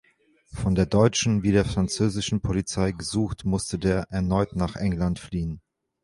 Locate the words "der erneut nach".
3.77-4.75